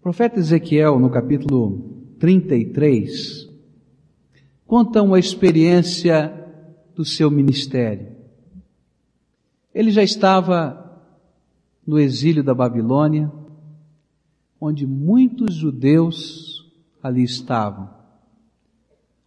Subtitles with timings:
[0.00, 3.46] O profeta Ezequiel, no capítulo 33,
[4.66, 6.32] conta uma experiência
[6.96, 8.16] do seu ministério.
[9.74, 11.02] Ele já estava
[11.86, 13.30] no exílio da Babilônia,
[14.58, 16.72] onde muitos judeus
[17.02, 17.90] ali estavam.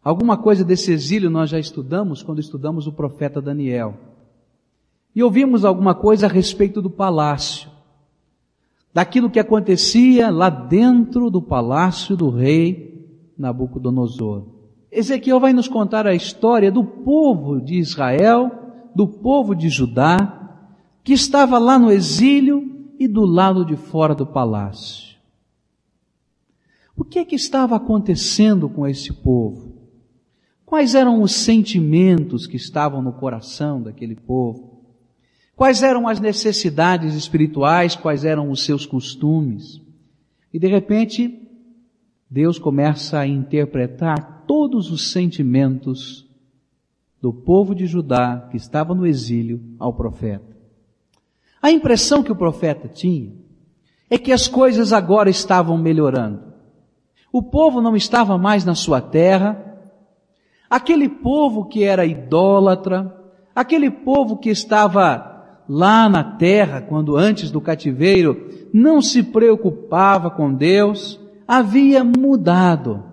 [0.04, 3.96] Alguma coisa desse exílio nós já estudamos quando estudamos o profeta Daniel.
[5.14, 7.70] E ouvimos alguma coisa a respeito do palácio,
[8.94, 12.94] daquilo que acontecia lá dentro do palácio do rei
[13.38, 14.48] Nabucodonosor.
[14.92, 18.52] Ezequiel vai nos contar a história do povo de Israel,
[18.96, 20.62] do povo de Judá,
[21.04, 25.18] que estava lá no exílio e do lado de fora do palácio.
[26.96, 29.74] O que é que estava acontecendo com esse povo?
[30.64, 34.73] Quais eram os sentimentos que estavam no coração daquele povo?
[35.56, 37.96] Quais eram as necessidades espirituais?
[37.96, 39.82] Quais eram os seus costumes?
[40.52, 41.40] E de repente,
[42.30, 46.28] Deus começa a interpretar todos os sentimentos
[47.22, 50.58] do povo de Judá que estava no exílio ao profeta.
[51.62, 53.32] A impressão que o profeta tinha
[54.10, 56.54] é que as coisas agora estavam melhorando.
[57.32, 59.80] O povo não estava mais na sua terra.
[60.70, 63.16] Aquele povo que era idólatra,
[63.56, 65.33] aquele povo que estava
[65.68, 73.04] lá na terra, quando antes do cativeiro, não se preocupava com Deus, havia mudado.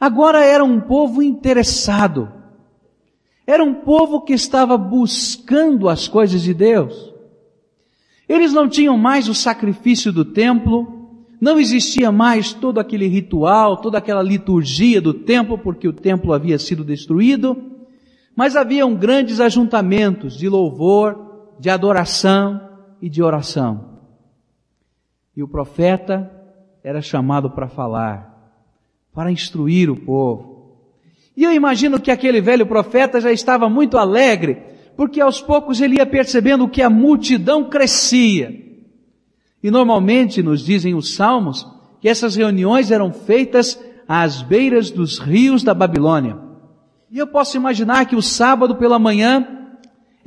[0.00, 2.30] Agora era um povo interessado.
[3.46, 7.14] Era um povo que estava buscando as coisas de Deus.
[8.28, 13.96] Eles não tinham mais o sacrifício do templo, não existia mais todo aquele ritual, toda
[13.96, 17.56] aquela liturgia do templo, porque o templo havia sido destruído,
[18.36, 21.27] mas haviam grandes ajuntamentos de louvor,
[21.58, 22.60] de adoração
[23.00, 23.98] e de oração.
[25.36, 26.30] E o profeta
[26.82, 28.52] era chamado para falar,
[29.12, 30.76] para instruir o povo.
[31.36, 34.62] E eu imagino que aquele velho profeta já estava muito alegre,
[34.96, 38.68] porque aos poucos ele ia percebendo que a multidão crescia
[39.62, 41.66] e normalmente nos dizem os salmos
[42.00, 46.38] que essas reuniões eram feitas às beiras dos rios da Babilônia.
[47.10, 49.57] E eu posso imaginar que o sábado pela manhã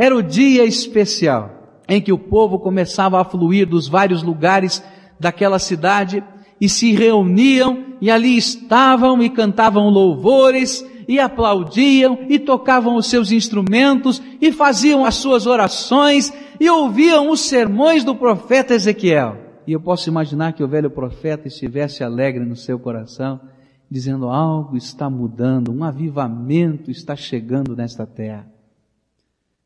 [0.01, 4.84] era o dia especial em que o povo começava a fluir dos vários lugares
[5.19, 6.23] daquela cidade
[6.59, 13.31] e se reuniam e ali estavam e cantavam louvores e aplaudiam e tocavam os seus
[13.31, 19.38] instrumentos e faziam as suas orações e ouviam os sermões do profeta Ezequiel.
[19.68, 23.39] E eu posso imaginar que o velho profeta estivesse alegre no seu coração,
[23.88, 28.47] dizendo algo está mudando, um avivamento está chegando nesta terra.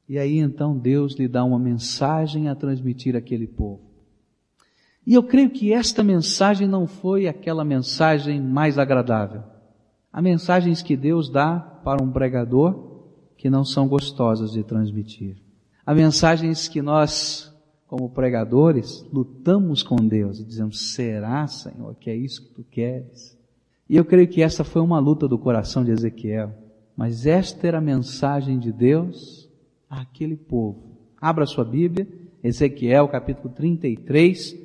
[0.08, 3.82] E aí então Deus lhe dá uma mensagem a transmitir àquele povo.
[5.06, 9.44] E eu creio que esta mensagem não foi aquela mensagem mais agradável.
[10.12, 13.04] Há mensagens que Deus dá para um pregador
[13.38, 15.38] que não são gostosas de transmitir.
[15.86, 17.54] Há mensagens que nós,
[17.86, 23.38] como pregadores, lutamos com Deus e dizemos, será, Senhor, que é isso que tu queres?
[23.88, 26.52] E eu creio que essa foi uma luta do coração de Ezequiel.
[26.98, 29.45] Mas esta era a mensagem de Deus
[29.90, 30.98] àquele povo.
[31.20, 32.08] Abra sua Bíblia,
[32.44, 34.56] Ezequiel capítulo 33,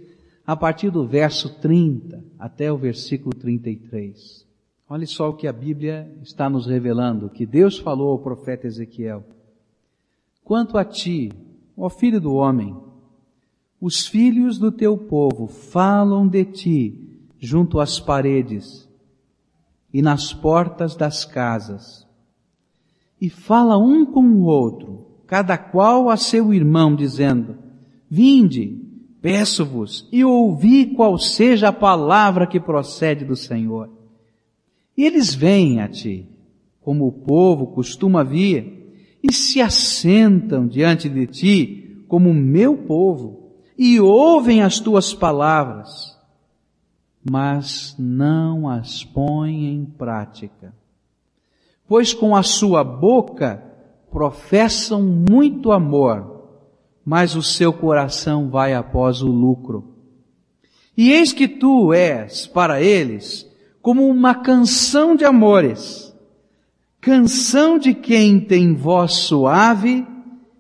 [0.47, 4.47] a partir do verso 30 até o versículo 33.
[4.89, 9.25] Olhe só o que a Bíblia está nos revelando, que Deus falou ao profeta Ezequiel.
[10.43, 11.31] Quanto a ti,
[11.77, 12.77] ó filho do homem,
[13.81, 18.89] os filhos do teu povo falam de ti junto às paredes
[19.93, 22.07] e nas portas das casas.
[23.21, 27.57] E fala um com o outro, cada qual a seu irmão, dizendo,
[28.11, 28.83] Vinde,
[29.23, 33.89] peço-vos, e ouvi qual seja a palavra que procede do Senhor.
[34.97, 36.27] E eles vêm a ti,
[36.81, 38.93] como o povo costuma vir,
[39.23, 46.19] e se assentam diante de ti como meu povo e ouvem as tuas palavras,
[47.23, 50.75] mas não as põem em prática.
[51.87, 53.70] Pois com a sua boca
[54.11, 56.49] professam muito amor,
[57.05, 59.95] mas o seu coração vai após o lucro.
[60.97, 63.49] E eis que tu és para eles
[63.81, 66.15] como uma canção de amores,
[67.01, 70.07] canção de quem tem voz suave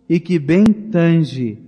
[0.09, 1.59] e que bem tange,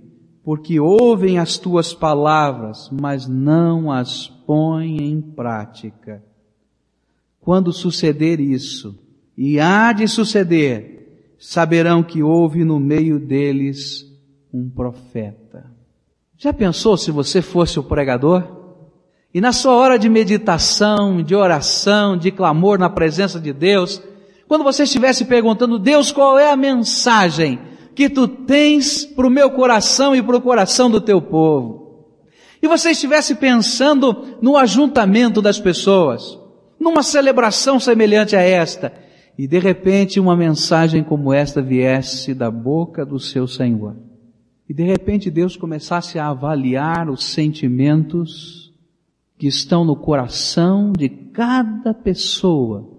[0.43, 6.23] porque ouvem as tuas palavras, mas não as põem em prática.
[7.39, 8.99] Quando suceder isso,
[9.37, 10.92] e há de suceder,
[11.43, 14.05] saberão que houve no meio deles
[14.51, 15.65] um profeta.
[16.37, 18.43] Já pensou se você fosse o pregador?
[19.33, 24.01] E na sua hora de meditação, de oração, de clamor na presença de Deus,
[24.47, 27.59] quando você estivesse perguntando, Deus, qual é a mensagem
[27.93, 32.05] que tu tens para o meu coração e para o coração do teu povo?
[32.61, 36.39] E você estivesse pensando no ajuntamento das pessoas,
[36.79, 39.02] numa celebração semelhante a esta,
[39.37, 43.95] e de repente uma mensagem como esta viesse da boca do seu Senhor.
[44.69, 48.71] E de repente Deus começasse a avaliar os sentimentos
[49.37, 52.89] que estão no coração de cada pessoa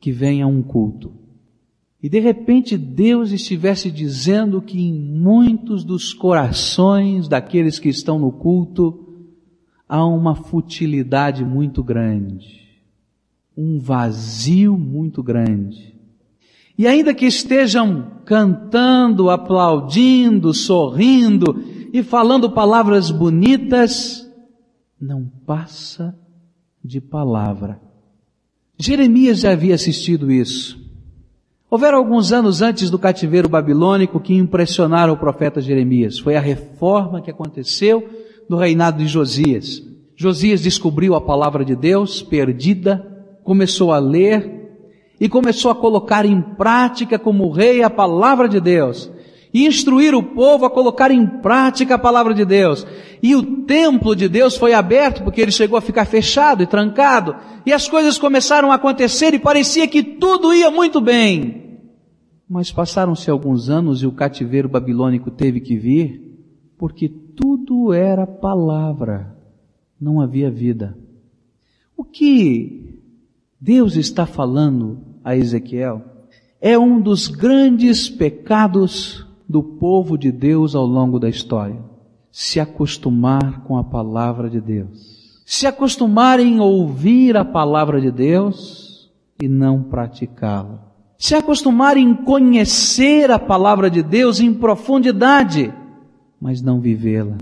[0.00, 1.12] que vem a um culto.
[2.02, 8.32] E de repente Deus estivesse dizendo que em muitos dos corações daqueles que estão no
[8.32, 9.04] culto
[9.88, 12.65] há uma futilidade muito grande
[13.56, 15.96] um vazio muito grande.
[16.78, 24.30] E ainda que estejam cantando, aplaudindo, sorrindo e falando palavras bonitas,
[25.00, 26.14] não passa
[26.84, 27.80] de palavra.
[28.78, 30.84] Jeremias já havia assistido isso.
[31.70, 36.18] Houveram alguns anos antes do cativeiro babilônico que impressionaram o profeta Jeremias.
[36.18, 38.06] Foi a reforma que aconteceu
[38.48, 39.82] no reinado de Josias.
[40.14, 43.15] Josias descobriu a palavra de Deus perdida
[43.46, 44.66] começou a ler
[45.20, 49.08] e começou a colocar em prática como rei a palavra de Deus.
[49.54, 52.84] E instruir o povo a colocar em prática a palavra de Deus.
[53.22, 57.36] E o templo de Deus foi aberto porque ele chegou a ficar fechado e trancado.
[57.64, 61.78] E as coisas começaram a acontecer e parecia que tudo ia muito bem.
[62.50, 66.20] Mas passaram-se alguns anos e o cativeiro babilônico teve que vir
[66.76, 69.34] porque tudo era palavra.
[69.98, 70.98] Não havia vida.
[71.96, 72.95] O que
[73.60, 76.02] Deus está falando a Ezequiel,
[76.60, 81.78] é um dos grandes pecados do povo de Deus ao longo da história.
[82.30, 85.42] Se acostumar com a palavra de Deus.
[85.46, 89.10] Se acostumar em ouvir a palavra de Deus
[89.40, 90.86] e não praticá-la.
[91.18, 95.72] Se acostumar em conhecer a palavra de Deus em profundidade,
[96.40, 97.38] mas não vivê-la.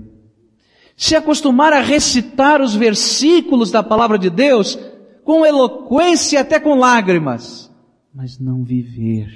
[0.95, 4.79] Se acostumar a recitar os versículos da palavra de Deus,
[5.25, 7.71] com eloquência até com lágrimas,
[8.13, 9.27] mas não viver.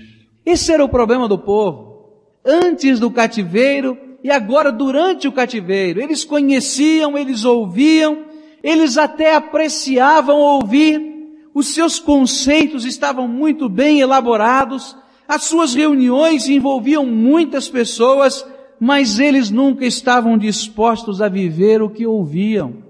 [0.46, 2.14] Esse era o problema do povo.
[2.46, 6.00] Antes do cativeiro e agora durante o cativeiro.
[6.00, 8.26] Eles conheciam, eles ouviam,
[8.62, 14.96] eles até apreciavam ouvir, os seus conceitos estavam muito bem elaborados,
[15.28, 18.46] as suas reuniões envolviam muitas pessoas,
[18.80, 22.84] mas eles nunca estavam dispostos a viver o que ouviam.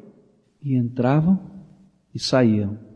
[0.61, 1.39] E entravam
[2.13, 2.88] e saíam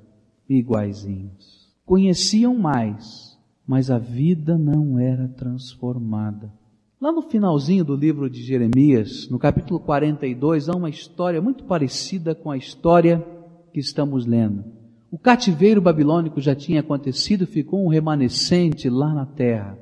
[0.58, 1.72] iguaizinhos.
[1.86, 6.52] Conheciam mais, mas a vida não era transformada.
[7.00, 12.34] Lá no finalzinho do livro de Jeremias, no capítulo 42, há uma história muito parecida
[12.34, 13.26] com a história
[13.74, 14.64] que estamos lendo.
[15.12, 19.78] O cativeiro babilônico já tinha acontecido, ficou um remanescente lá na terra.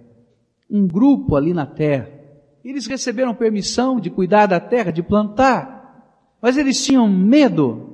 [0.69, 2.09] Um grupo ali na terra.
[2.65, 7.90] Eles receberam permissão de cuidar da terra, de plantar, mas eles tinham medo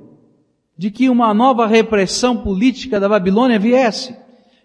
[0.78, 4.16] de que uma nova repressão política da Babilônia viesse.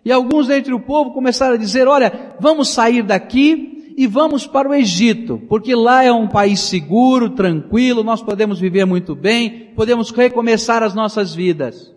[0.05, 4.69] E alguns dentre o povo começaram a dizer, olha, vamos sair daqui e vamos para
[4.69, 10.11] o Egito, porque lá é um país seguro, tranquilo, nós podemos viver muito bem, podemos
[10.11, 11.91] recomeçar as nossas vidas.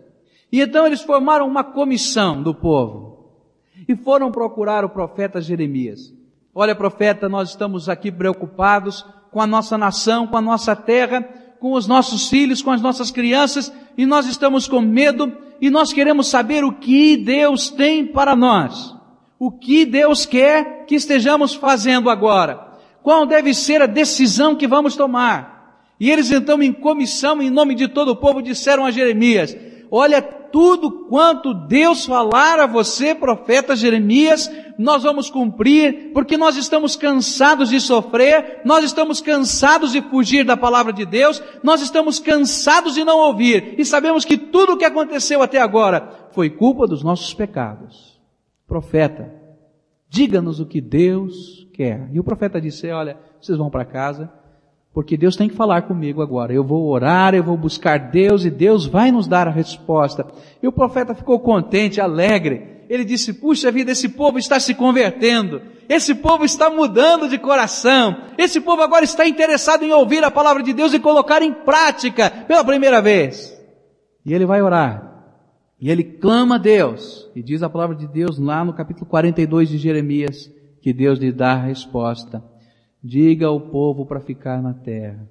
[0.51, 3.33] E então eles formaram uma comissão do povo
[3.87, 6.13] e foram procurar o profeta Jeremias.
[6.55, 11.27] Olha, profeta, nós estamos aqui preocupados com a nossa nação, com a nossa terra,
[11.59, 15.91] com os nossos filhos, com as nossas crianças, e nós estamos com medo, e nós
[15.91, 18.95] queremos saber o que Deus tem para nós.
[19.39, 22.67] O que Deus quer que estejamos fazendo agora.
[23.03, 25.57] Qual deve ser a decisão que vamos tomar?
[25.99, 29.55] E eles então, em comissão, em nome de todo o povo, disseram a Jeremias,
[29.89, 30.21] olha,
[30.51, 37.69] tudo quanto Deus falar a você, profeta Jeremias, nós vamos cumprir, porque nós estamos cansados
[37.69, 43.03] de sofrer, nós estamos cansados de fugir da palavra de Deus, nós estamos cansados de
[43.03, 47.33] não ouvir, e sabemos que tudo o que aconteceu até agora foi culpa dos nossos
[47.33, 48.19] pecados.
[48.67, 49.33] Profeta,
[50.09, 52.09] diga-nos o que Deus quer.
[52.11, 54.31] E o profeta disse, olha, vocês vão para casa,
[54.97, 56.51] porque Deus tem que falar comigo agora.
[56.51, 60.25] Eu vou orar, eu vou buscar Deus e Deus vai nos dar a resposta.
[60.59, 62.83] E o profeta ficou contente, alegre.
[62.89, 65.61] Ele disse, puxa vida, esse povo está se convertendo.
[65.87, 68.23] Esse povo está mudando de coração.
[68.39, 72.31] Esse povo agora está interessado em ouvir a palavra de Deus e colocar em prática
[72.31, 73.55] pela primeira vez.
[74.25, 75.27] E ele vai orar.
[75.79, 77.29] E ele clama a Deus.
[77.35, 80.51] E diz a palavra de Deus lá no capítulo 42 de Jeremias,
[80.81, 82.43] que Deus lhe dá a resposta.
[83.03, 85.27] Diga ao povo para ficar na terra.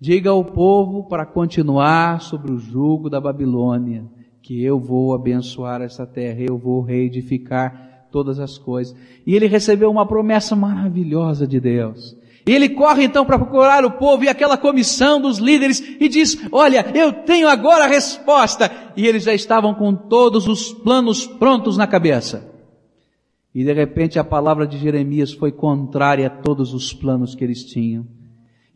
[0.00, 4.04] Diga ao povo para continuar sobre o jugo da Babilônia,
[4.40, 8.96] que eu vou abençoar essa terra, eu vou reedificar todas as coisas.
[9.26, 12.16] E ele recebeu uma promessa maravilhosa de Deus.
[12.46, 16.38] E ele corre então para procurar o povo e aquela comissão dos líderes e diz,
[16.50, 18.70] olha, eu tenho agora a resposta.
[18.96, 22.47] E eles já estavam com todos os planos prontos na cabeça.
[23.54, 27.64] E de repente a palavra de Jeremias foi contrária a todos os planos que eles
[27.64, 28.06] tinham.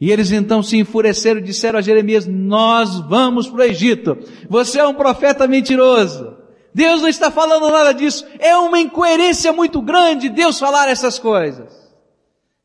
[0.00, 4.18] E eles então se enfureceram e disseram a Jeremias, nós vamos para o Egito.
[4.48, 6.36] Você é um profeta mentiroso.
[6.74, 8.26] Deus não está falando nada disso.
[8.40, 11.72] É uma incoerência muito grande Deus falar essas coisas.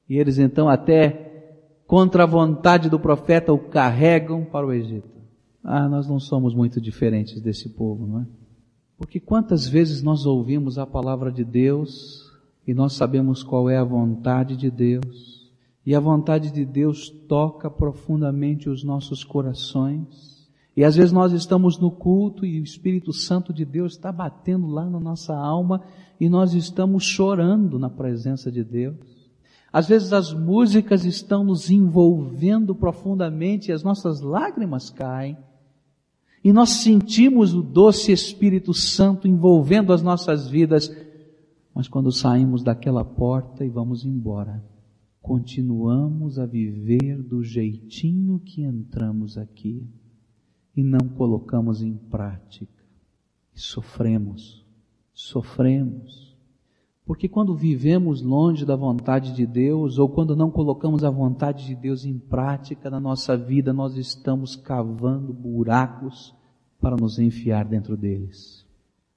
[0.09, 1.27] E eles então até
[1.85, 5.17] contra a vontade do profeta o carregam para o Egito.
[5.63, 8.25] Ah, nós não somos muito diferentes desse povo, não é?
[8.97, 12.31] Porque quantas vezes nós ouvimos a palavra de Deus
[12.67, 15.49] e nós sabemos qual é a vontade de Deus,
[15.85, 20.37] e a vontade de Deus toca profundamente os nossos corações,
[20.75, 24.67] e às vezes nós estamos no culto e o Espírito Santo de Deus está batendo
[24.67, 25.81] lá na nossa alma
[26.19, 28.95] e nós estamos chorando na presença de Deus.
[29.73, 35.35] Às vezes as músicas estão nos envolvendo profundamente e as nossas lágrimas caem.
[36.47, 40.89] E nós sentimos o doce Espírito Santo envolvendo as nossas vidas.
[41.75, 44.63] Mas quando saímos daquela porta e vamos embora,
[45.21, 49.85] continuamos a viver do jeitinho que entramos aqui
[50.73, 52.81] e não colocamos em prática.
[53.53, 54.65] E sofremos,
[55.13, 56.27] sofremos
[57.05, 61.73] porque quando vivemos longe da vontade de Deus, ou quando não colocamos a vontade de
[61.73, 66.36] Deus em prática na nossa vida, nós estamos cavando buracos
[66.81, 68.65] para nos enfiar dentro deles.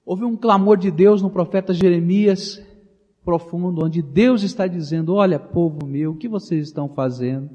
[0.04, 2.62] Houve um clamor de Deus no profeta Jeremias
[3.24, 7.50] profundo, onde Deus está dizendo, olha povo meu, o que vocês estão fazendo?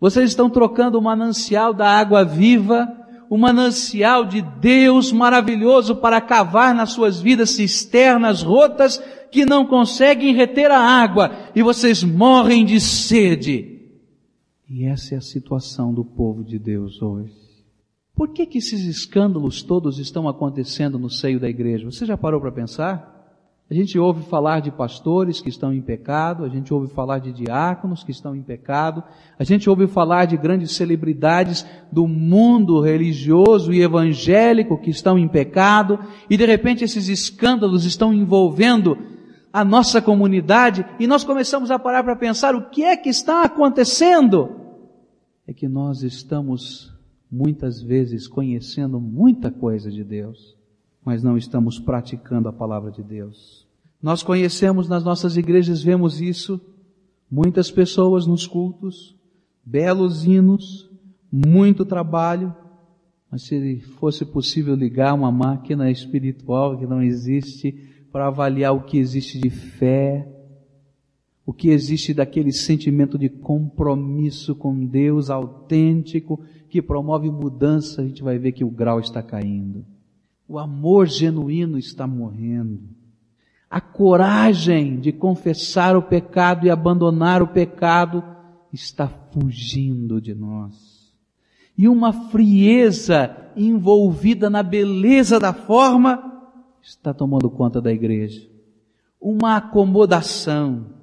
[0.00, 2.98] Vocês estão trocando o manancial da água viva
[3.30, 8.98] o manancial de Deus maravilhoso para cavar nas suas vidas cisternas rotas
[9.30, 13.76] que não conseguem reter a água e vocês morrem de sede.
[14.68, 17.47] E essa é a situação do povo de Deus hoje.
[18.18, 21.88] Por que que esses escândalos todos estão acontecendo no seio da igreja?
[21.88, 23.14] Você já parou para pensar?
[23.70, 27.32] A gente ouve falar de pastores que estão em pecado, a gente ouve falar de
[27.32, 29.04] diáconos que estão em pecado,
[29.38, 35.28] a gente ouve falar de grandes celebridades do mundo religioso e evangélico que estão em
[35.28, 38.98] pecado, e de repente esses escândalos estão envolvendo
[39.52, 43.44] a nossa comunidade e nós começamos a parar para pensar o que é que está
[43.44, 44.56] acontecendo.
[45.46, 46.97] É que nós estamos
[47.30, 50.58] muitas vezes conhecendo muita coisa de Deus
[51.08, 53.66] mas não estamos praticando a palavra de Deus.
[54.02, 56.60] Nós conhecemos nas nossas igrejas, vemos isso,
[57.30, 59.16] muitas pessoas nos cultos,
[59.64, 60.90] belos hinos,
[61.32, 62.54] muito trabalho,
[63.30, 67.72] mas se fosse possível ligar uma máquina espiritual que não existe
[68.12, 70.28] para avaliar o que existe de fé,
[71.48, 76.38] o que existe daquele sentimento de compromisso com Deus autêntico
[76.68, 79.82] que promove mudança, a gente vai ver que o grau está caindo.
[80.46, 82.82] O amor genuíno está morrendo.
[83.70, 88.22] A coragem de confessar o pecado e abandonar o pecado
[88.70, 91.14] está fugindo de nós.
[91.78, 96.42] E uma frieza envolvida na beleza da forma
[96.82, 98.46] está tomando conta da igreja.
[99.18, 100.97] Uma acomodação.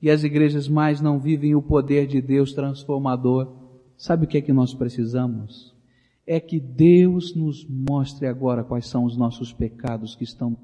[0.00, 3.52] E as igrejas mais não vivem o poder de Deus transformador.
[3.96, 5.76] Sabe o que é que nós precisamos?
[6.26, 10.56] é que Deus nos mostre agora quais são os nossos pecados que estão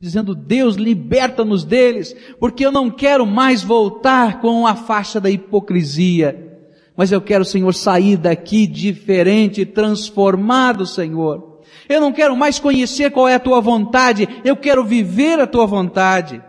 [0.00, 6.58] dizendo Deus liberta-nos deles, porque eu não quero mais voltar com a faixa da hipocrisia,
[6.96, 11.60] mas eu quero, Senhor, sair daqui diferente, transformado, Senhor.
[11.88, 15.64] Eu não quero mais conhecer qual é a tua vontade, eu quero viver a tua
[15.64, 16.42] vontade.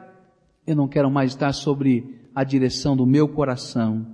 [0.67, 4.05] Eu não quero mais estar sobre a direção do meu coração,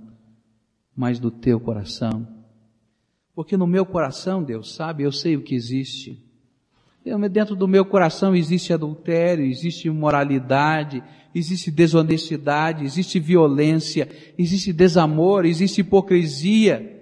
[0.94, 2.26] mas do teu coração.
[3.34, 6.24] Porque no meu coração, Deus sabe, eu sei o que existe.
[7.32, 11.02] Dentro do meu coração existe adultério, existe imoralidade,
[11.34, 17.00] existe desonestidade, existe violência, existe desamor, existe hipocrisia.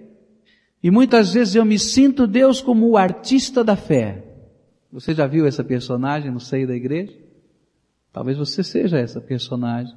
[0.81, 4.25] E muitas vezes eu me sinto Deus como o artista da fé.
[4.91, 7.13] Você já viu essa personagem no seio da igreja?
[8.11, 9.95] Talvez você seja essa personagem.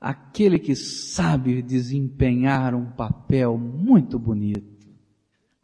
[0.00, 4.78] Aquele que sabe desempenhar um papel muito bonito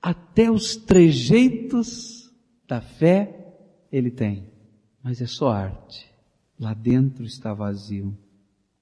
[0.05, 2.31] até os trejeitos
[2.69, 3.57] da fé
[3.91, 4.51] ele tem.
[5.03, 6.07] Mas é só arte.
[6.61, 8.09] Lá dentro está vazio.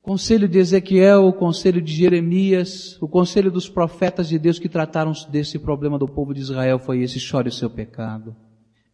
[0.02, 4.68] O conselho de Ezequiel, o conselho de Jeremias, o conselho dos profetas de Deus que
[4.68, 8.34] trataram desse problema do povo de Israel foi esse: chore o seu pecado.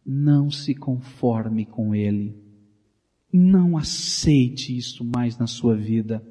[0.05, 2.37] Não se conforme com ele.
[3.33, 6.23] Não aceite isso mais na sua vida.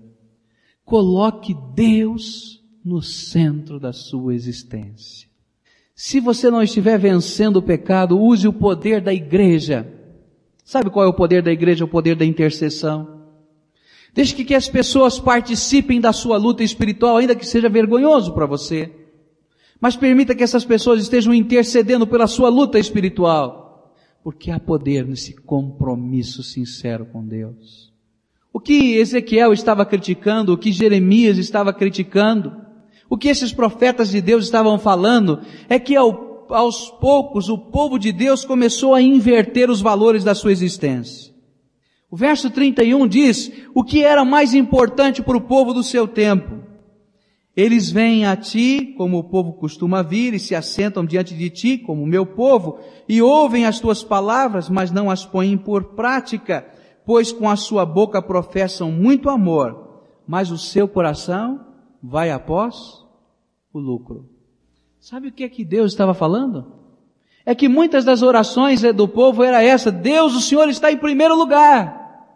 [0.89, 5.29] Coloque Deus no centro da sua existência.
[5.95, 9.87] Se você não estiver vencendo o pecado, use o poder da igreja.
[10.65, 11.85] Sabe qual é o poder da igreja?
[11.85, 13.27] O poder da intercessão.
[14.15, 18.47] Deixe que, que as pessoas participem da sua luta espiritual, ainda que seja vergonhoso para
[18.47, 18.91] você.
[19.79, 23.95] Mas permita que essas pessoas estejam intercedendo pela sua luta espiritual.
[24.25, 27.88] Porque há poder nesse compromisso sincero com Deus.
[28.53, 32.53] O que Ezequiel estava criticando, o que Jeremias estava criticando,
[33.09, 37.99] o que esses profetas de Deus estavam falando, é que ao, aos poucos o povo
[37.99, 41.33] de Deus começou a inverter os valores da sua existência.
[42.11, 46.67] O verso 31 diz o que era mais importante para o povo do seu tempo.
[47.55, 51.77] Eles vêm a ti, como o povo costuma vir, e se assentam diante de ti,
[51.77, 52.79] como o meu povo,
[53.09, 56.65] e ouvem as tuas palavras, mas não as põem por prática,
[57.09, 61.65] pois com a sua boca professam muito amor, mas o seu coração
[62.03, 63.03] vai após
[63.73, 64.29] o lucro.
[65.01, 66.71] Sabe o que é que Deus estava falando?
[67.47, 71.35] É que muitas das orações do povo era essa, Deus, o Senhor está em primeiro
[71.35, 72.27] lugar.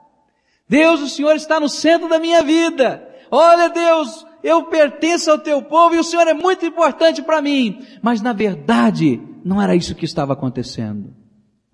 [0.67, 3.07] Deus, o Senhor está no centro da minha vida.
[3.31, 7.85] Olha Deus, eu pertenço ao teu povo e o Senhor é muito importante para mim.
[8.01, 11.13] Mas na verdade, não era isso que estava acontecendo.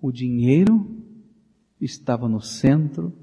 [0.01, 0.98] O dinheiro
[1.79, 3.13] estava no centro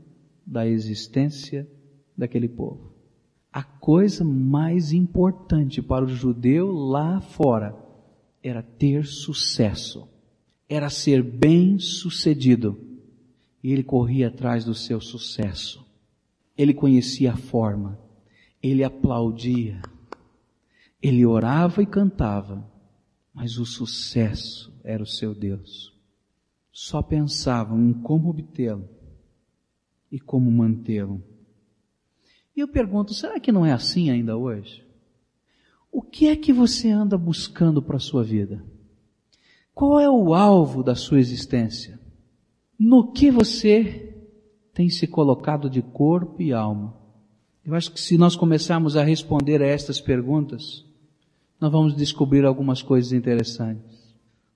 [0.46, 1.68] da existência
[2.16, 2.94] daquele povo.
[3.52, 7.74] A coisa mais importante para o judeu lá fora
[8.42, 10.08] era ter sucesso,
[10.68, 12.78] era ser bem sucedido.
[13.62, 15.84] E ele corria atrás do seu sucesso.
[16.56, 17.98] Ele conhecia a forma,
[18.62, 19.80] ele aplaudia,
[21.02, 22.70] ele orava e cantava,
[23.32, 25.95] mas o sucesso era o seu Deus.
[26.78, 28.86] Só pensavam em como obtê-lo
[30.12, 31.24] e como mantê-lo.
[32.54, 34.84] E eu pergunto, será que não é assim ainda hoje?
[35.90, 38.62] O que é que você anda buscando para a sua vida?
[39.74, 41.98] Qual é o alvo da sua existência?
[42.78, 44.14] No que você
[44.74, 46.94] tem se colocado de corpo e alma?
[47.64, 50.84] Eu acho que se nós começarmos a responder a estas perguntas,
[51.58, 54.05] nós vamos descobrir algumas coisas interessantes.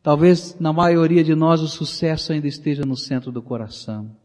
[0.03, 4.17] Talvez na maioria de nós o sucesso ainda esteja no centro do coração.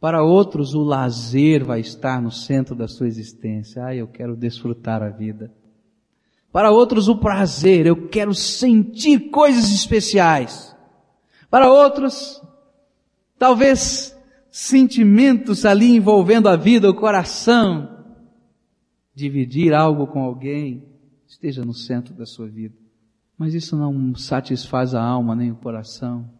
[0.00, 3.84] Para outros o lazer vai estar no centro da sua existência.
[3.84, 5.52] Ah, eu quero desfrutar a vida.
[6.50, 10.76] Para outros o prazer, eu quero sentir coisas especiais.
[11.48, 12.42] Para outros,
[13.38, 14.18] talvez
[14.50, 18.04] sentimentos ali envolvendo a vida, o coração,
[19.14, 20.84] dividir algo com alguém,
[21.26, 22.81] esteja no centro da sua vida.
[23.42, 26.30] Mas isso não satisfaz a alma nem o coração.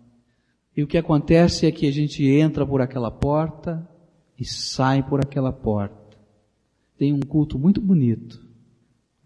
[0.77, 3.85] E o que acontece é que a gente entra por aquela porta
[4.39, 6.17] e sai por aquela porta.
[6.97, 8.47] Tem um culto muito bonito,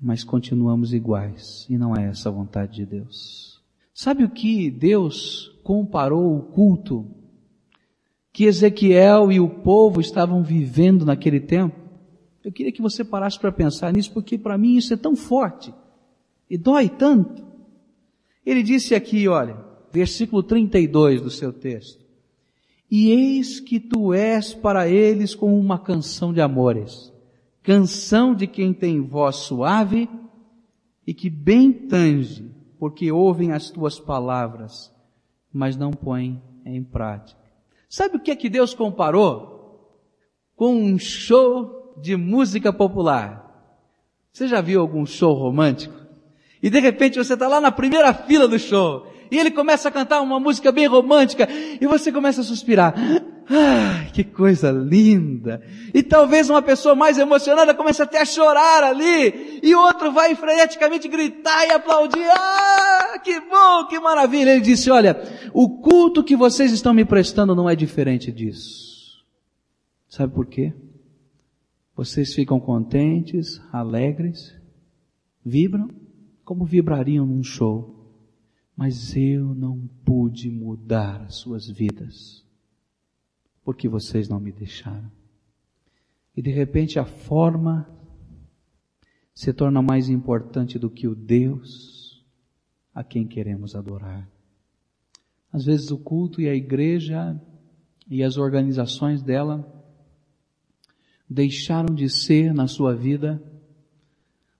[0.01, 1.67] mas continuamos iguais.
[1.69, 3.61] E não é essa a vontade de Deus.
[3.93, 7.07] Sabe o que Deus comparou o culto
[8.33, 11.79] que Ezequiel e o povo estavam vivendo naquele tempo?
[12.43, 15.75] Eu queria que você parasse para pensar nisso, porque para mim isso é tão forte
[16.49, 17.46] e dói tanto.
[18.47, 19.57] Ele disse aqui, olha,
[19.93, 22.07] versículo 32 do seu texto.
[22.89, 27.13] E eis que tu és para eles como uma canção de amores,
[27.61, 30.09] canção de quem tem voz suave
[31.05, 34.95] e que bem tange, porque ouvem as tuas palavras,
[35.53, 37.41] mas não põem em prática.
[37.89, 39.91] Sabe o que é que Deus comparou?
[40.55, 43.43] Com um show de música popular.
[44.33, 46.06] Você já viu algum show romântico?
[46.63, 49.07] E de repente você está lá na primeira fila do show.
[49.31, 51.49] E ele começa a cantar uma música bem romântica.
[51.81, 52.95] E você começa a suspirar.
[53.49, 55.63] Ah, que coisa linda!
[55.95, 61.07] E talvez uma pessoa mais emocionada comece até a chorar ali, e outro vai freneticamente
[61.07, 62.27] gritar e aplaudir.
[62.29, 64.51] Ah, que bom, que maravilha!
[64.51, 65.17] Ele disse: Olha,
[65.55, 69.25] o culto que vocês estão me prestando não é diferente disso.
[70.09, 70.73] Sabe por quê?
[71.95, 74.55] Vocês ficam contentes, alegres,
[75.45, 75.89] vibram,
[76.47, 77.93] como vibrariam num show.
[78.75, 82.45] Mas eu não pude mudar as suas vidas,
[83.65, 85.11] porque vocês não me deixaram.
[86.37, 87.91] E de repente a forma
[89.35, 92.25] se torna mais importante do que o Deus
[92.95, 94.29] a quem queremos adorar.
[95.53, 97.41] Às vezes o culto e a igreja
[98.09, 99.73] e as organizações dela
[101.29, 103.43] deixaram de ser na sua vida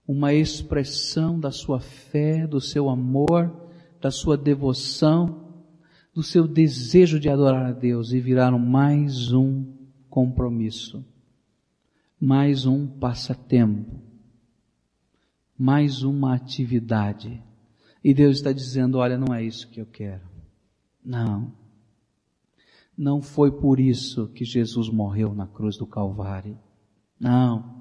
[0.07, 3.53] uma expressão da sua fé, do seu amor,
[3.99, 5.65] da sua devoção,
[6.13, 9.65] do seu desejo de adorar a Deus e viraram mais um
[10.09, 11.05] compromisso,
[12.19, 14.01] mais um passatempo,
[15.57, 17.43] mais uma atividade.
[18.03, 20.25] E Deus está dizendo: olha, não é isso que eu quero.
[21.03, 21.51] Não.
[22.97, 26.57] Não foi por isso que Jesus morreu na cruz do Calvário.
[27.19, 27.76] Não.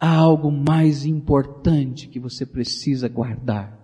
[0.00, 3.76] Há algo mais importante que você precisa guardar.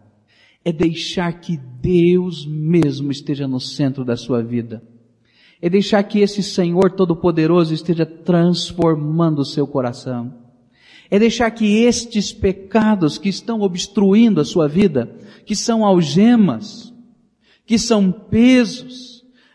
[0.65, 4.83] É deixar que Deus mesmo esteja no centro da sua vida.
[5.61, 10.35] É deixar que esse Senhor Todo-Poderoso esteja transformando o seu coração.
[11.11, 16.93] É deixar que estes pecados que estão obstruindo a sua vida, que são algemas,
[17.67, 19.14] que são pesos,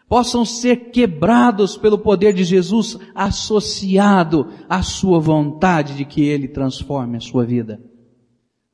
[0.10, 7.17] possam ser quebrados pelo poder de Jesus associado à sua vontade de que Ele transforme
[7.17, 7.80] a sua vida.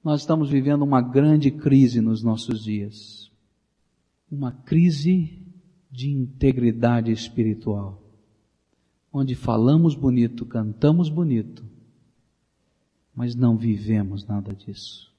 [0.02, 3.30] Nós estamos vivendo uma grande crise nos nossos dias.
[4.32, 5.38] Uma crise
[5.92, 8.02] de integridade espiritual.
[9.12, 11.66] Onde falamos bonito, cantamos bonito,
[13.14, 15.12] mas não vivemos nada disso.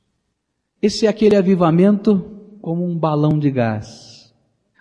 [0.80, 2.18] Esse é aquele avivamento
[2.60, 4.15] como um balão de gás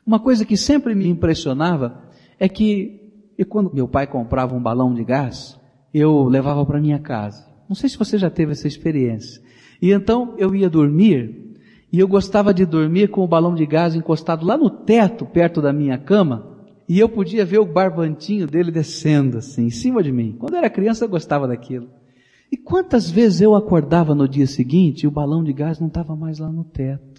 [0.05, 2.03] uma coisa que sempre me impressionava
[2.39, 3.05] é que
[3.37, 5.59] e quando meu pai comprava um balão de gás,
[5.93, 7.45] eu levava para minha casa.
[7.67, 9.41] Não sei se você já teve essa experiência.
[9.81, 11.57] E então eu ia dormir
[11.91, 15.61] e eu gostava de dormir com o balão de gás encostado lá no teto, perto
[15.61, 16.55] da minha cama,
[16.87, 20.35] e eu podia ver o barbantinho dele descendo assim, em cima de mim.
[20.37, 21.89] Quando eu era criança eu gostava daquilo.
[22.51, 26.15] E quantas vezes eu acordava no dia seguinte e o balão de gás não estava
[26.15, 27.14] mais lá no teto.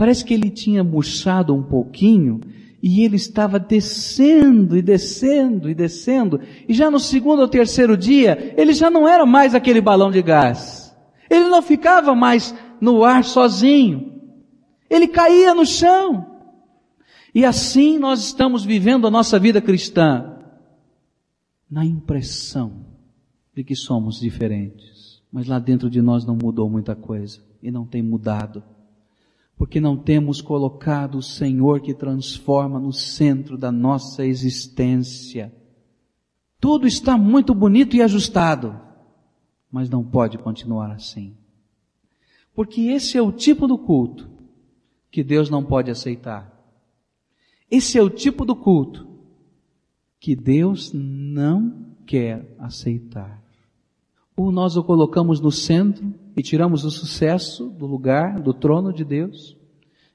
[0.00, 2.40] Parece que ele tinha murchado um pouquinho
[2.82, 6.40] e ele estava descendo e descendo e descendo.
[6.66, 10.22] E já no segundo ou terceiro dia, ele já não era mais aquele balão de
[10.22, 10.96] gás.
[11.28, 14.22] Ele não ficava mais no ar sozinho.
[14.88, 16.34] Ele caía no chão.
[17.34, 20.34] E assim nós estamos vivendo a nossa vida cristã.
[21.70, 22.86] Na impressão
[23.54, 25.22] de que somos diferentes.
[25.30, 27.42] Mas lá dentro de nós não mudou muita coisa.
[27.62, 28.64] E não tem mudado
[29.60, 35.54] porque não temos colocado o Senhor que transforma no centro da nossa existência.
[36.58, 38.80] Tudo está muito bonito e ajustado,
[39.70, 41.36] mas não pode continuar assim.
[42.54, 44.30] Porque esse é o tipo do culto
[45.10, 46.58] que Deus não pode aceitar.
[47.70, 49.06] Esse é o tipo do culto
[50.18, 53.44] que Deus não quer aceitar.
[54.34, 59.04] Ou nós o colocamos no centro e tiramos o sucesso do lugar, do trono de
[59.04, 59.56] Deus,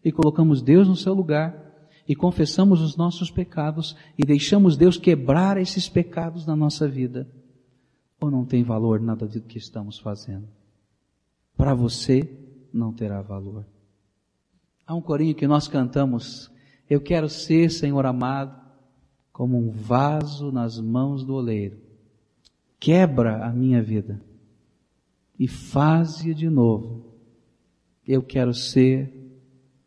[0.03, 1.63] e colocamos Deus no seu lugar,
[2.07, 7.27] e confessamos os nossos pecados, e deixamos Deus quebrar esses pecados na nossa vida,
[8.19, 10.47] ou não tem valor nada do que estamos fazendo?
[11.57, 12.29] Para você,
[12.71, 13.65] não terá valor.
[14.85, 16.51] Há um corinho que nós cantamos,
[16.89, 18.63] eu quero ser, Senhor amado,
[19.33, 21.77] como um vaso nas mãos do oleiro.
[22.79, 24.21] Quebra a minha vida
[25.39, 27.13] e faz-a de novo.
[28.07, 29.13] Eu quero ser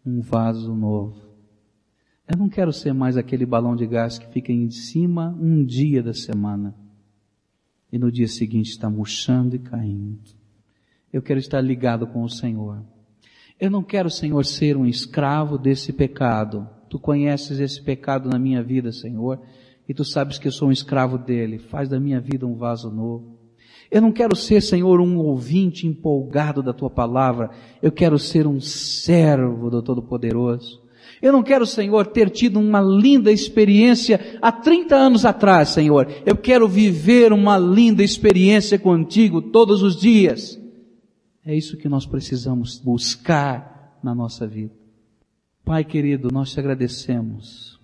[0.05, 1.29] um vaso novo.
[2.27, 6.03] Eu não quero ser mais aquele balão de gás que fica em cima um dia
[6.03, 6.75] da semana
[7.91, 10.21] e no dia seguinte está murchando e caindo.
[11.13, 12.85] Eu quero estar ligado com o Senhor.
[13.59, 16.69] Eu não quero, Senhor, ser um escravo desse pecado.
[16.89, 19.41] Tu conheces esse pecado na minha vida, Senhor,
[19.89, 21.59] e tu sabes que eu sou um escravo dele.
[21.59, 23.38] Faz da minha vida um vaso novo.
[23.91, 27.51] Eu não quero ser, Senhor, um ouvinte empolgado da tua palavra.
[27.83, 30.83] Eu quero ser um servo do Todo-Poderoso.
[31.23, 36.07] Eu não quero, Senhor, ter tido uma linda experiência há 30 anos atrás, Senhor.
[36.25, 40.61] Eu quero viver uma linda experiência contigo todos os dias.
[41.45, 44.75] É isso que nós precisamos buscar na nossa vida.
[45.65, 47.81] Pai querido, nós te agradecemos,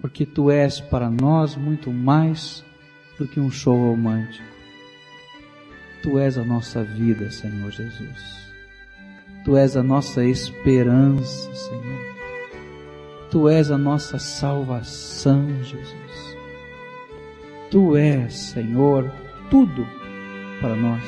[0.00, 2.64] porque tu és para nós muito mais
[3.18, 4.57] do que um show romântico.
[6.08, 8.50] Tu és a nossa vida, Senhor Jesus.
[9.44, 12.00] Tu és a nossa esperança, Senhor.
[13.30, 16.36] Tu és a nossa salvação, Jesus.
[17.70, 19.12] Tu és, Senhor,
[19.50, 19.86] tudo
[20.62, 21.04] para nós.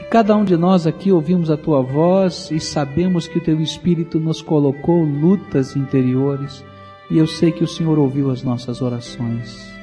[0.00, 3.60] E cada um de nós aqui ouvimos a tua voz e sabemos que o teu
[3.60, 6.64] Espírito nos colocou lutas interiores.
[7.08, 9.77] E eu sei que o Senhor ouviu as nossas orações.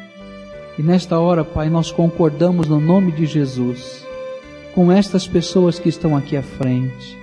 [0.77, 4.05] E nesta hora, Pai, nós concordamos no nome de Jesus
[4.73, 7.17] com estas pessoas que estão aqui à frente.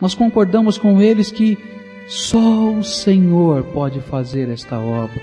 [0.00, 1.58] Nós concordamos com eles que
[2.06, 5.22] só o Senhor pode fazer esta obra.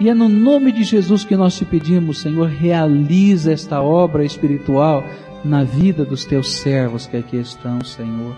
[0.00, 5.04] E é no nome de Jesus que nós te pedimos, Senhor, realiza esta obra espiritual
[5.44, 8.34] na vida dos teus servos que aqui estão, Senhor.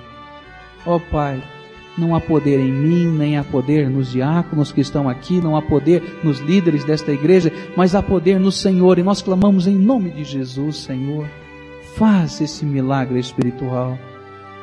[0.84, 1.42] Ó oh, Pai,
[1.96, 5.62] não há poder em mim, nem há poder nos diáconos que estão aqui, não há
[5.62, 10.10] poder nos líderes desta igreja, mas há poder no Senhor, e nós clamamos em nome
[10.10, 11.26] de Jesus, Senhor.
[11.96, 13.98] Faz esse milagre espiritual.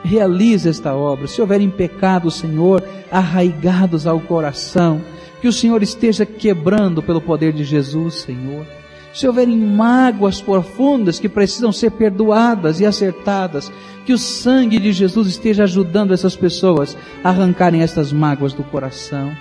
[0.04, 1.28] Realize esta obra.
[1.28, 5.02] Se houverem pecados, Senhor, arraigados ao coração,
[5.41, 8.65] que o Senhor esteja quebrando pelo poder de Jesus, Senhor
[9.13, 13.71] se houverem mágoas profundas que precisam ser perdoadas e acertadas,
[14.06, 19.32] que o sangue de Jesus esteja ajudando essas pessoas a arrancarem estas mágoas do coração.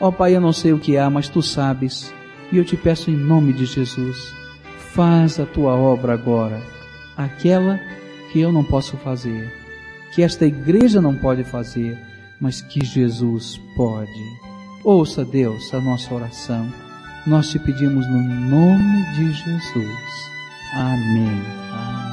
[0.00, 2.14] Ó oh, Pai, eu não sei o que há, mas Tu sabes,
[2.52, 4.32] e eu te peço em nome de Jesus,
[4.94, 6.62] faz a Tua obra agora,
[7.16, 7.80] aquela
[8.32, 9.52] que eu não posso fazer,
[10.14, 11.98] que esta igreja não pode fazer,
[12.40, 14.08] mas que Jesus pode.
[14.84, 16.87] Ouça, Deus, a nossa oração
[17.28, 20.30] nós te pedimos no nome de Jesus.
[20.74, 21.42] Amém.
[21.72, 22.07] Amém.